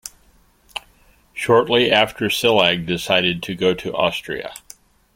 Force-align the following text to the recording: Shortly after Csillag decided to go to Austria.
Shortly 1.31 1.91
after 1.91 2.25
Csillag 2.25 2.87
decided 2.87 3.43
to 3.43 3.53
go 3.53 3.75
to 3.75 3.93
Austria. 3.93 4.55